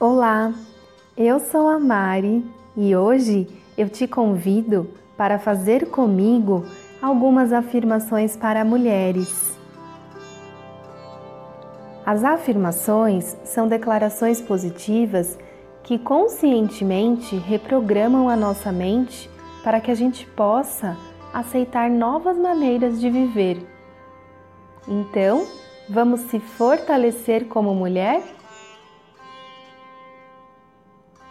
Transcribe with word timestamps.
Olá, 0.00 0.52
eu 1.16 1.38
sou 1.38 1.68
a 1.68 1.78
Mari 1.78 2.44
e 2.76 2.96
hoje 2.96 3.46
eu 3.78 3.88
te 3.88 4.08
convido 4.08 4.90
para 5.16 5.38
fazer 5.38 5.88
comigo 5.88 6.66
algumas 7.00 7.52
afirmações 7.52 8.36
para 8.36 8.64
mulheres. 8.64 9.56
As 12.04 12.24
afirmações 12.24 13.36
são 13.44 13.68
declarações 13.68 14.40
positivas 14.40 15.38
que 15.84 15.96
conscientemente 15.96 17.36
reprogramam 17.36 18.28
a 18.28 18.34
nossa 18.34 18.72
mente 18.72 19.30
para 19.62 19.80
que 19.80 19.92
a 19.92 19.94
gente 19.94 20.26
possa 20.26 20.96
aceitar 21.32 21.88
novas 21.88 22.36
maneiras 22.36 23.00
de 23.00 23.08
viver. 23.08 23.64
Então, 24.88 25.46
vamos 25.88 26.22
se 26.22 26.40
fortalecer 26.40 27.46
como 27.46 27.72
mulher? 27.72 28.20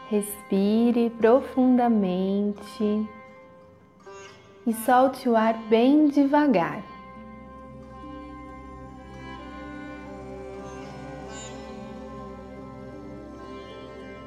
Respire 0.09 1.09
profundamente 1.09 3.09
e 4.65 4.73
solte 4.73 5.27
o 5.27 5.35
ar 5.35 5.55
bem 5.69 6.07
devagar. 6.07 6.81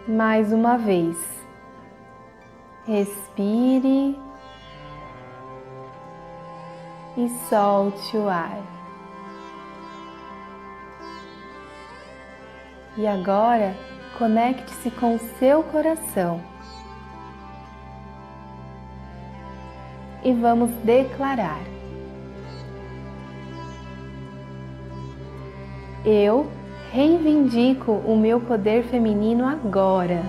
Mais 0.09 0.53
uma 0.53 0.77
vez. 0.77 1.17
Respire 2.87 4.17
e 7.17 7.29
solte 7.49 8.17
o 8.17 8.29
ar. 8.29 8.61
E 12.97 13.07
agora, 13.07 13.75
conecte-se 14.19 14.91
com 14.91 15.15
o 15.15 15.19
seu 15.39 15.63
coração. 15.63 16.41
E 20.25 20.33
vamos 20.33 20.71
declarar: 20.83 21.61
Eu 26.05 26.47
reivindico 26.93 27.93
o 27.93 28.17
meu 28.17 28.41
poder 28.41 28.85
feminino 28.85 29.47
agora. 29.47 30.23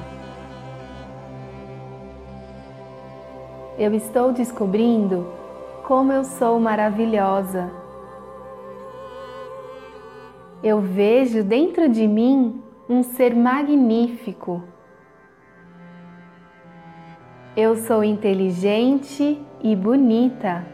Eu 3.80 3.94
estou 3.94 4.34
descobrindo 4.34 5.28
como 5.84 6.12
eu 6.12 6.24
sou 6.24 6.60
maravilhosa. 6.60 7.72
Eu 10.64 10.82
vejo 10.82 11.44
dentro 11.44 11.88
de 11.88 12.08
mim 12.08 12.67
um 12.90 13.04
ser 13.04 13.36
magnífico. 13.36 14.64
Eu 17.56 17.76
sou 17.76 18.04
inteligente 18.04 19.42
e 19.62 19.76
bonita. 19.76 20.66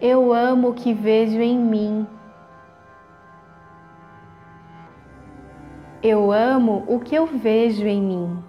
Eu 0.00 0.32
amo 0.32 0.70
o 0.70 0.74
que 0.74 0.92
vejo 0.92 1.40
em 1.40 1.58
mim. 1.58 2.06
Eu 6.02 6.32
amo 6.32 6.84
o 6.88 6.98
que 6.98 7.14
eu 7.14 7.26
vejo 7.26 7.86
em 7.86 8.02
mim. 8.02 8.44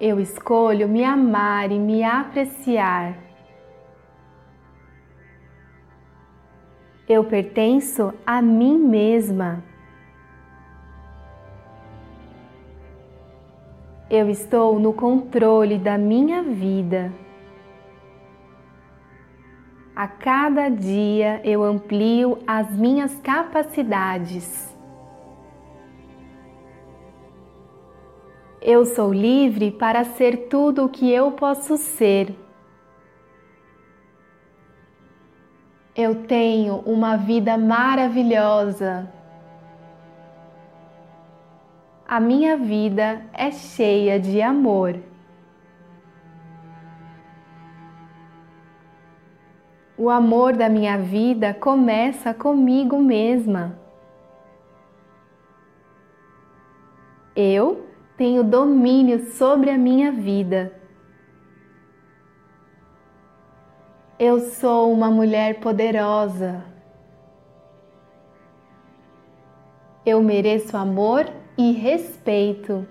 Eu 0.00 0.18
escolho 0.18 0.88
me 0.88 1.04
amar 1.04 1.70
e 1.70 1.78
me 1.78 2.02
apreciar. 2.02 3.31
Eu 7.08 7.24
pertenço 7.24 8.14
a 8.24 8.40
mim 8.40 8.78
mesma. 8.78 9.64
Eu 14.08 14.30
estou 14.30 14.78
no 14.78 14.92
controle 14.92 15.78
da 15.78 15.98
minha 15.98 16.42
vida. 16.42 17.12
A 19.96 20.06
cada 20.06 20.68
dia 20.68 21.40
eu 21.44 21.62
amplio 21.62 22.38
as 22.46 22.70
minhas 22.76 23.18
capacidades. 23.20 24.72
Eu 28.60 28.84
sou 28.84 29.12
livre 29.12 29.72
para 29.72 30.04
ser 30.04 30.48
tudo 30.48 30.84
o 30.84 30.88
que 30.88 31.10
eu 31.10 31.32
posso 31.32 31.76
ser. 31.76 32.41
Eu 36.04 36.26
tenho 36.26 36.78
uma 36.84 37.16
vida 37.16 37.56
maravilhosa. 37.56 39.08
A 42.04 42.18
minha 42.18 42.56
vida 42.56 43.24
é 43.32 43.52
cheia 43.52 44.18
de 44.18 44.42
amor. 44.42 44.98
O 49.96 50.10
amor 50.10 50.56
da 50.56 50.68
minha 50.68 50.98
vida 50.98 51.54
começa 51.54 52.34
comigo 52.34 52.98
mesma. 53.00 53.78
Eu 57.36 57.86
tenho 58.16 58.42
domínio 58.42 59.20
sobre 59.26 59.70
a 59.70 59.78
minha 59.78 60.10
vida. 60.10 60.81
Eu 64.24 64.38
sou 64.38 64.92
uma 64.92 65.10
mulher 65.10 65.58
poderosa. 65.58 66.64
Eu 70.06 70.22
mereço 70.22 70.76
amor 70.76 71.28
e 71.58 71.72
respeito. 71.72 72.86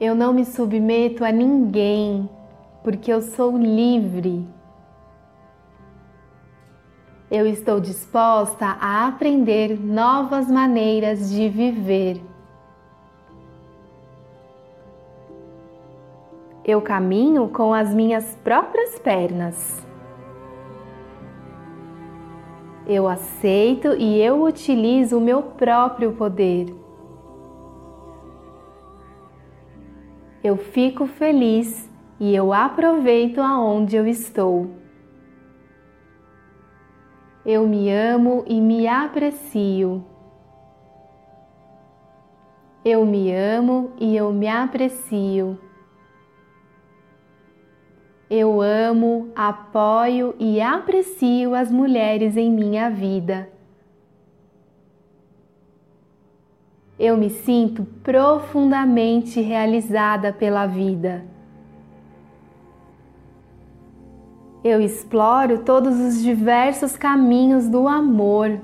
Eu 0.00 0.14
não 0.14 0.32
me 0.32 0.46
submeto 0.46 1.22
a 1.22 1.30
ninguém, 1.30 2.26
porque 2.82 3.12
eu 3.12 3.20
sou 3.20 3.58
livre. 3.58 4.48
Eu 7.30 7.46
estou 7.46 7.80
disposta 7.80 8.78
a 8.80 9.06
aprender 9.08 9.78
novas 9.78 10.50
maneiras 10.50 11.28
de 11.30 11.50
viver. 11.50 12.18
Eu 16.68 16.82
caminho 16.82 17.48
com 17.48 17.72
as 17.72 17.94
minhas 17.94 18.34
próprias 18.42 18.98
pernas. 18.98 19.86
Eu 22.84 23.06
aceito 23.06 23.94
e 23.94 24.20
eu 24.20 24.42
utilizo 24.42 25.18
o 25.18 25.20
meu 25.20 25.44
próprio 25.44 26.14
poder. 26.14 26.74
Eu 30.42 30.56
fico 30.56 31.06
feliz 31.06 31.88
e 32.18 32.34
eu 32.34 32.52
aproveito 32.52 33.38
aonde 33.38 33.94
eu 33.94 34.04
estou. 34.04 34.68
Eu 37.44 37.64
me 37.68 37.92
amo 37.92 38.42
e 38.44 38.60
me 38.60 38.88
aprecio. 38.88 40.04
Eu 42.84 43.06
me 43.06 43.32
amo 43.32 43.92
e 44.00 44.16
eu 44.16 44.32
me 44.32 44.48
aprecio. 44.48 45.56
Eu 48.28 48.60
amo, 48.60 49.30
apoio 49.36 50.34
e 50.38 50.60
aprecio 50.60 51.54
as 51.54 51.70
mulheres 51.70 52.36
em 52.36 52.50
minha 52.50 52.90
vida. 52.90 53.48
Eu 56.98 57.16
me 57.16 57.30
sinto 57.30 57.84
profundamente 58.02 59.40
realizada 59.40 60.32
pela 60.32 60.66
vida. 60.66 61.24
eu 64.68 64.80
exploro 64.80 65.58
todos 65.58 65.98
os 66.00 66.20
diversos 66.20 66.96
caminhos 66.96 67.68
do 67.68 67.86
amor. 67.86 68.60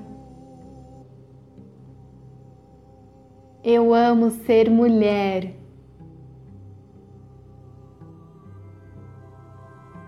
Eu 3.62 3.94
amo 3.94 4.30
ser 4.30 4.68
mulher. 4.68 5.54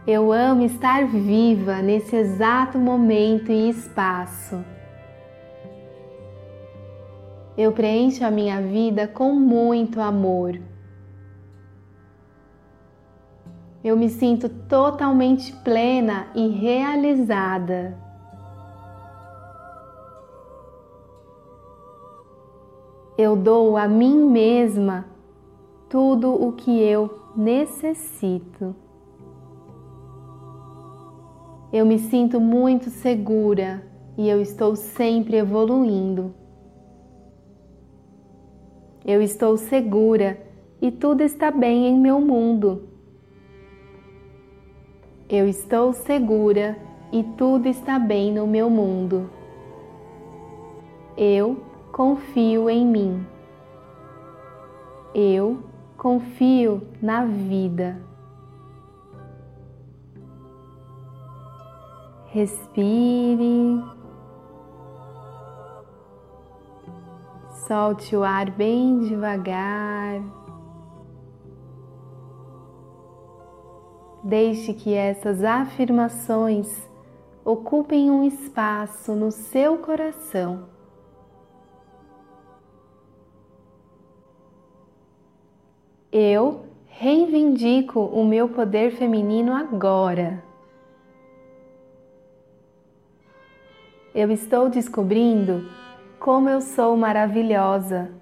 Eu 0.06 0.32
amo 0.32 0.62
estar 0.62 1.06
viva 1.06 1.80
nesse 1.80 2.14
exato 2.14 2.78
momento 2.78 3.50
e 3.50 3.70
espaço. 3.70 4.64
Eu 7.56 7.72
preencho 7.72 8.24
a 8.24 8.30
minha 8.30 8.60
vida 8.60 9.06
com 9.08 9.32
muito 9.32 10.00
amor. 10.00 10.58
eu 13.84 13.98
me 13.98 14.08
sinto 14.08 14.48
totalmente 14.48 15.52
plena 15.56 16.28
e 16.34 16.48
realizada. 16.48 17.98
Eu 23.18 23.36
dou 23.36 23.76
a 23.76 23.86
mim 23.86 24.24
mesma 24.24 25.04
tudo 25.86 26.32
o 26.32 26.52
que 26.52 26.80
eu 26.80 27.20
necessito. 27.36 28.74
Eu 31.74 31.84
me 31.84 31.98
sinto 31.98 32.40
muito 32.40 32.88
segura 32.88 33.82
e 34.16 34.28
eu 34.28 34.40
estou 34.40 34.76
sempre 34.76 35.38
evoluindo. 35.38 36.32
Eu 39.04 39.20
estou 39.20 39.56
segura 39.56 40.40
e 40.80 40.92
tudo 40.92 41.22
está 41.22 41.50
bem 41.50 41.88
em 41.88 41.98
meu 41.98 42.20
mundo. 42.20 42.88
Eu 45.28 45.48
estou 45.48 45.92
segura 45.92 46.78
e 47.10 47.24
tudo 47.36 47.66
está 47.66 47.98
bem 47.98 48.32
no 48.32 48.46
meu 48.46 48.70
mundo. 48.70 49.28
Eu 51.16 51.60
confio 51.90 52.70
em 52.70 52.86
mim. 52.86 53.26
Eu 55.12 55.58
confio 55.98 56.82
na 57.02 57.24
vida. 57.24 58.13
Respire. 62.34 63.80
Solte 67.68 68.16
o 68.16 68.24
ar 68.24 68.50
bem 68.50 68.98
devagar. 68.98 70.20
Deixe 74.24 74.74
que 74.74 74.92
essas 74.92 75.44
afirmações 75.44 76.90
ocupem 77.44 78.10
um 78.10 78.24
espaço 78.24 79.14
no 79.14 79.30
seu 79.30 79.78
coração. 79.78 80.64
Eu 86.10 86.64
reivindico 86.86 88.00
o 88.00 88.24
meu 88.24 88.48
poder 88.48 88.90
feminino 88.90 89.54
agora. 89.54 90.42
Eu 94.14 94.30
estou 94.30 94.68
descobrindo 94.68 95.68
como 96.20 96.48
eu 96.48 96.60
sou 96.60 96.96
maravilhosa. 96.96 98.12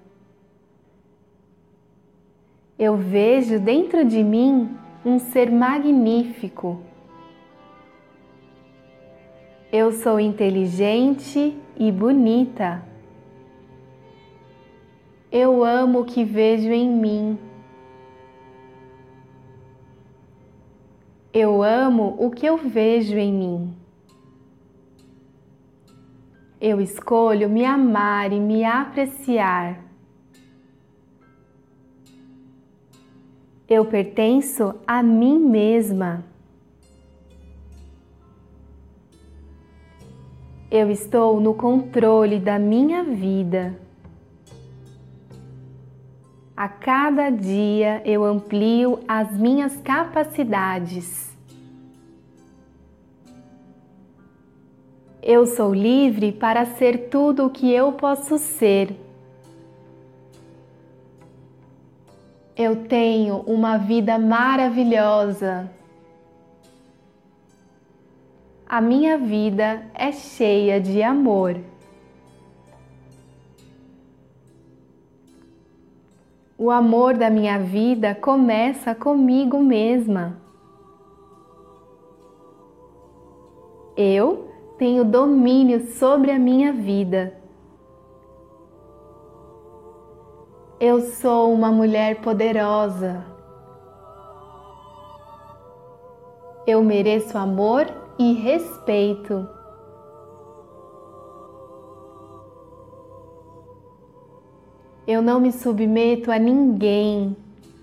Eu 2.79 2.97
vejo 2.97 3.59
dentro 3.59 4.03
de 4.03 4.23
mim 4.23 4.75
um 5.05 5.19
ser 5.19 5.51
magnífico. 5.51 6.81
Eu 9.71 9.91
sou 9.91 10.19
inteligente 10.19 11.55
e 11.77 11.91
bonita. 11.91 12.83
Eu 15.31 15.63
amo 15.63 15.99
o 15.99 16.05
que 16.05 16.23
vejo 16.23 16.71
em 16.71 16.89
mim. 16.89 17.37
Eu 21.31 21.61
amo 21.61 22.15
o 22.17 22.31
que 22.31 22.47
eu 22.47 22.57
vejo 22.57 23.15
em 23.15 23.31
mim. 23.31 23.82
Eu 26.65 26.79
escolho 26.79 27.49
me 27.49 27.65
amar 27.65 28.31
e 28.31 28.39
me 28.39 28.63
apreciar. 28.63 29.83
Eu 33.67 33.83
pertenço 33.83 34.73
a 34.87 35.03
mim 35.03 35.37
mesma. 35.39 36.23
Eu 40.71 40.89
estou 40.89 41.41
no 41.41 41.53
controle 41.53 42.39
da 42.39 42.57
minha 42.57 43.03
vida. 43.03 43.77
A 46.55 46.69
cada 46.69 47.29
dia 47.29 48.01
eu 48.05 48.23
amplio 48.23 49.01
as 49.05 49.37
minhas 49.37 49.75
capacidades. 49.81 51.32
Eu 55.25 55.45
sou 55.45 55.73
livre 55.73 56.33
para 56.33 56.65
ser 56.65 57.07
tudo 57.07 57.45
o 57.45 57.49
que 57.49 57.71
eu 57.71 57.93
posso 57.93 58.37
ser. 58.37 58.93
Eu 62.57 62.85
tenho 62.87 63.37
uma 63.47 63.77
vida 63.77 64.19
maravilhosa. 64.19 65.71
A 68.67 68.81
minha 68.81 69.17
vida 69.17 69.85
é 69.93 70.11
cheia 70.11 70.81
de 70.81 71.01
amor. 71.01 71.57
O 76.57 76.69
amor 76.69 77.15
da 77.15 77.29
minha 77.29 77.57
vida 77.59 78.13
começa 78.13 78.93
comigo 78.93 79.57
mesma. 79.63 80.37
Eu 83.95 84.52
tenho 84.83 85.05
domínio 85.05 85.93
sobre 85.93 86.29
a 86.29 86.37
minha 86.37 86.73
vida. 86.73 87.33
Eu 90.77 90.99
sou 90.99 91.53
uma 91.53 91.71
mulher 91.71 92.19
poderosa. 92.19 93.23
Eu 96.67 96.83
mereço 96.83 97.37
amor 97.37 97.85
e 98.19 98.33
respeito. 98.33 99.47
Eu 105.07 105.21
não 105.21 105.39
me 105.39 105.53
submeto 105.53 106.29
a 106.29 106.37
ninguém, 106.37 107.37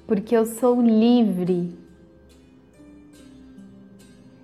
porque 0.06 0.36
eu 0.36 0.44
sou 0.44 0.82
livre. 0.82 1.79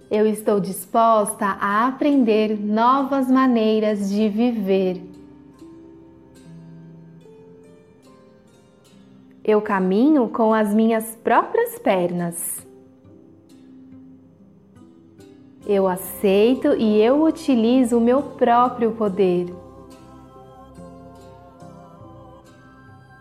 Eu 0.08 0.24
estou 0.24 0.60
disposta 0.60 1.46
a 1.60 1.88
aprender 1.88 2.56
novas 2.56 3.28
maneiras 3.28 4.08
de 4.08 4.28
viver. 4.28 5.02
Eu 9.44 9.60
caminho 9.60 10.28
com 10.28 10.54
as 10.54 10.72
minhas 10.72 11.16
próprias 11.16 11.76
pernas. 11.78 12.64
Eu 15.66 15.88
aceito 15.88 16.74
e 16.74 17.00
eu 17.02 17.24
utilizo 17.24 17.98
o 17.98 18.00
meu 18.00 18.22
próprio 18.22 18.92
poder. 18.92 19.52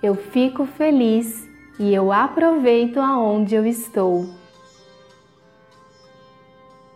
Eu 0.04 0.14
fico 0.14 0.68
feliz 0.68 1.50
e 1.80 1.92
eu 1.92 2.12
aproveito 2.12 3.00
aonde 3.00 3.56
eu 3.56 3.66
estou. 3.66 4.45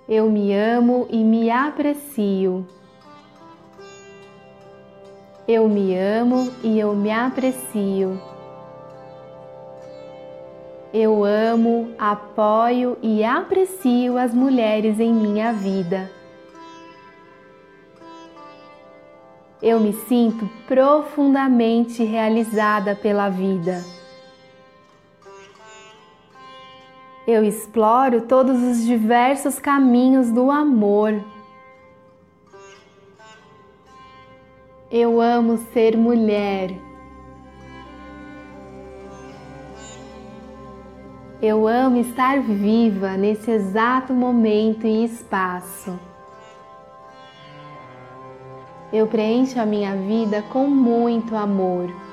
Eu 0.10 0.28
me 0.28 0.52
amo 0.52 1.06
e 1.12 1.24
me 1.24 1.52
aprecio. 1.52 2.66
Eu 5.48 5.70
me 5.70 5.96
amo 5.96 6.52
e 6.64 6.80
eu 6.80 6.96
me 6.96 7.12
aprecio. 7.12 8.20
Eu 10.92 11.24
amo, 11.24 11.94
apoio 12.00 12.98
e 13.04 13.24
aprecio 13.24 14.18
as 14.18 14.34
mulheres 14.34 15.00
em 15.00 15.14
minha 15.14 15.54
vida. 15.54 16.10
Eu 19.62 19.80
me 19.80 19.94
sinto 19.94 20.50
profundamente 20.68 22.04
realizada 22.04 22.96
pela 22.96 23.30
vida. 23.30 23.99
Eu 27.28 27.44
exploro 27.44 28.22
todos 28.22 28.62
os 28.64 28.86
diversos 28.86 29.60
caminhos 29.60 30.32
do 30.32 30.50
amor. 30.50 31.24
Eu 34.92 35.22
amo 35.22 35.58
ser 35.72 35.96
mulher. 35.96 36.72
Eu 41.42 41.68
amo 41.68 41.98
estar 41.98 42.42
viva 42.42 43.16
nesse 43.16 43.52
exato 43.52 44.14
momento 44.14 44.88
e 44.88 45.06
espaço. 45.06 45.98
Eu 48.92 49.06
preencho 49.06 49.60
a 49.60 49.66
minha 49.66 49.96
vida 49.96 50.42
com 50.52 50.68
muito 50.68 51.36
amor. 51.36 52.09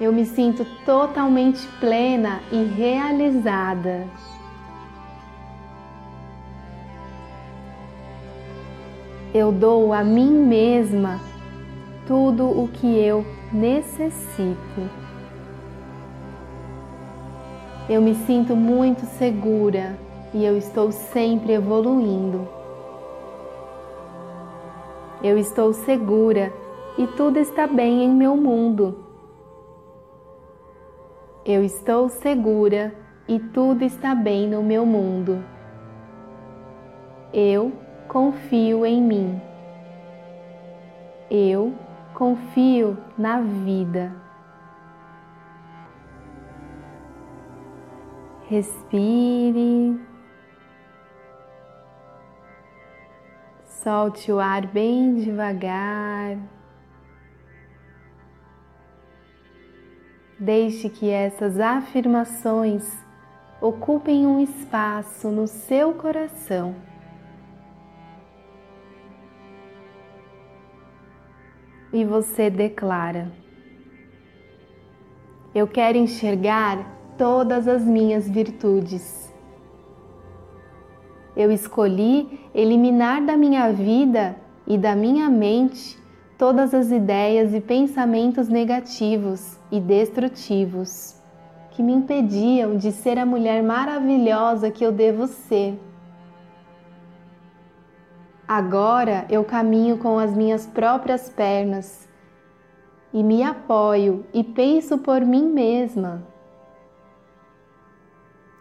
Eu 0.00 0.10
me 0.10 0.24
sinto 0.24 0.64
totalmente 0.86 1.66
plena 1.78 2.40
e 2.50 2.64
realizada. 2.64 4.06
Eu 9.34 9.52
dou 9.52 9.92
a 9.92 10.02
mim 10.02 10.30
mesma 10.30 11.20
tudo 12.06 12.48
o 12.48 12.66
que 12.66 12.86
eu 12.86 13.26
necessito. 13.52 14.90
Eu 17.86 18.00
me 18.00 18.14
sinto 18.14 18.56
muito 18.56 19.04
segura 19.04 19.98
e 20.32 20.44
eu 20.44 20.56
estou 20.56 20.90
sempre 20.90 21.52
evoluindo. 21.52 22.48
Eu 25.22 25.36
estou 25.36 25.74
segura 25.74 26.50
e 26.96 27.06
tudo 27.06 27.38
está 27.38 27.66
bem 27.66 28.04
em 28.04 28.14
meu 28.14 28.34
mundo. 28.34 29.09
Eu 31.44 31.64
estou 31.64 32.10
segura 32.10 32.94
e 33.26 33.38
tudo 33.38 33.82
está 33.82 34.14
bem 34.14 34.46
no 34.46 34.62
meu 34.62 34.84
mundo. 34.84 35.42
Eu 37.32 37.72
confio 38.08 38.84
em 38.84 39.00
mim. 39.00 39.40
Eu 41.30 41.72
confio 42.12 42.98
na 43.16 43.40
vida. 43.40 44.12
Respire. 48.46 49.98
Solte 53.64 54.30
o 54.30 54.38
ar 54.38 54.66
bem 54.66 55.14
devagar. 55.14 56.36
Deixe 60.42 60.88
que 60.88 61.10
essas 61.10 61.60
afirmações 61.60 62.90
ocupem 63.60 64.26
um 64.26 64.40
espaço 64.40 65.28
no 65.28 65.46
seu 65.46 65.92
coração. 65.92 66.74
E 71.92 72.06
você 72.06 72.48
declara: 72.48 73.30
Eu 75.54 75.68
quero 75.68 75.98
enxergar 75.98 76.90
todas 77.18 77.68
as 77.68 77.82
minhas 77.82 78.26
virtudes. 78.26 79.30
Eu 81.36 81.52
escolhi 81.52 82.48
eliminar 82.54 83.22
da 83.26 83.36
minha 83.36 83.70
vida 83.74 84.36
e 84.66 84.78
da 84.78 84.96
minha 84.96 85.28
mente 85.28 85.99
todas 86.40 86.72
as 86.72 86.90
ideias 86.90 87.52
e 87.52 87.60
pensamentos 87.60 88.48
negativos 88.48 89.58
e 89.70 89.78
destrutivos 89.78 91.20
que 91.72 91.82
me 91.82 91.92
impediam 91.92 92.78
de 92.78 92.92
ser 92.92 93.18
a 93.18 93.26
mulher 93.26 93.62
maravilhosa 93.62 94.70
que 94.70 94.82
eu 94.82 94.90
devo 94.90 95.26
ser. 95.26 95.78
Agora 98.48 99.26
eu 99.28 99.44
caminho 99.44 99.98
com 99.98 100.18
as 100.18 100.34
minhas 100.34 100.66
próprias 100.66 101.28
pernas 101.28 102.08
e 103.12 103.22
me 103.22 103.42
apoio 103.42 104.24
e 104.32 104.42
penso 104.42 104.96
por 104.96 105.20
mim 105.20 105.44
mesma. 105.44 106.22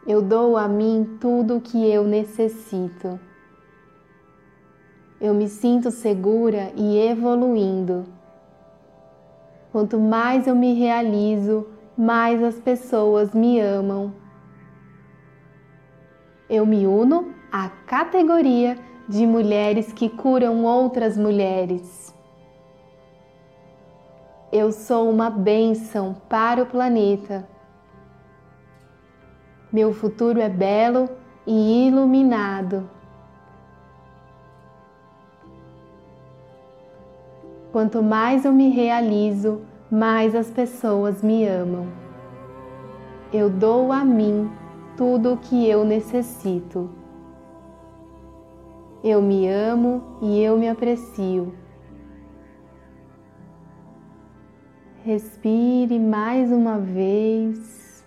Eu 0.05 0.21
dou 0.21 0.57
a 0.57 0.67
mim 0.67 1.17
tudo 1.21 1.55
o 1.55 1.61
que 1.61 1.89
eu 1.89 2.03
necessito. 2.03 3.17
Eu 5.19 5.33
me 5.33 5.47
sinto 5.47 5.91
segura 5.91 6.71
e 6.75 6.97
evoluindo. 6.97 8.05
Quanto 9.71 9.99
mais 9.99 10.47
eu 10.47 10.55
me 10.55 10.73
realizo, 10.73 11.67
mais 11.97 12.41
as 12.41 12.55
pessoas 12.59 13.33
me 13.33 13.59
amam. 13.59 14.13
Eu 16.49 16.65
me 16.65 16.87
uno 16.87 17.33
à 17.51 17.69
categoria 17.69 18.77
de 19.07 19.25
mulheres 19.27 19.91
que 19.91 20.09
curam 20.09 20.63
outras 20.63 21.17
mulheres. 21.17 22.15
Eu 24.51 24.71
sou 24.71 25.09
uma 25.09 25.29
bênção 25.29 26.15
para 26.27 26.63
o 26.63 26.65
planeta 26.65 27.47
meu 29.71 29.93
futuro 29.93 30.41
é 30.41 30.49
belo 30.49 31.07
e 31.45 31.87
iluminado. 31.87 32.89
Quanto 37.71 38.01
mais 38.01 38.45
eu 38.45 38.51
me 38.51 38.69
realizo, 38.69 39.61
mais 39.91 40.33
as 40.33 40.49
pessoas 40.49 41.21
me 41.21 41.45
amam. 41.45 41.87
Eu 43.31 43.49
dou 43.49 43.91
a 43.91 44.03
mim 44.03 44.51
tudo 44.97 45.33
o 45.33 45.37
que 45.37 45.69
eu 45.69 45.85
necessito. 45.85 46.89
Eu 49.03 49.21
me 49.21 49.47
amo 49.47 50.01
e 50.21 50.41
eu 50.41 50.57
me 50.57 50.67
aprecio. 50.67 51.53
Respire 55.05 55.97
mais 55.99 56.51
uma 56.51 56.79
vez. 56.79 58.05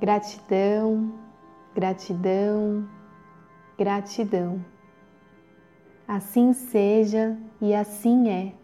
Gratidão, 0.00 1.12
gratidão, 1.74 2.86
gratidão. 3.78 4.64
Assim 6.06 6.52
seja 6.52 7.36
e 7.60 7.74
assim 7.74 8.28
é. 8.28 8.63